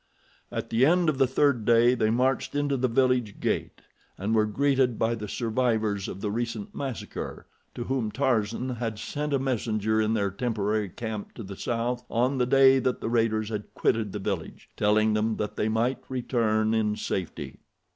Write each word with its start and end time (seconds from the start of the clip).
At 0.51 0.71
the 0.71 0.83
end 0.83 1.09
of 1.09 1.19
the 1.19 1.27
third 1.27 1.63
day 1.63 1.93
they 1.93 2.09
marched 2.09 2.55
into 2.55 2.75
the 2.75 2.87
village 2.87 3.39
gate, 3.39 3.81
and 4.17 4.33
were 4.33 4.47
greeted 4.47 4.97
by 4.97 5.13
the 5.13 5.27
survivors 5.27 6.07
of 6.07 6.21
the 6.21 6.31
recent 6.31 6.73
massacre, 6.73 7.45
to 7.75 7.83
whom 7.83 8.09
Tarzan 8.09 8.69
had 8.77 8.97
sent 8.97 9.31
a 9.31 9.37
messenger 9.37 10.01
in 10.01 10.15
their 10.15 10.31
temporary 10.31 10.89
camp 10.89 11.35
to 11.35 11.43
the 11.43 11.55
south 11.55 12.03
on 12.09 12.39
the 12.39 12.47
day 12.47 12.79
that 12.79 12.99
the 12.99 13.09
raiders 13.09 13.49
had 13.49 13.75
quitted 13.75 14.11
the 14.11 14.17
village, 14.17 14.69
telling 14.75 15.13
them 15.13 15.35
that 15.37 15.55
they 15.55 15.69
might 15.69 15.99
return 16.09 16.73
in 16.73 16.95
safety. 16.95 17.59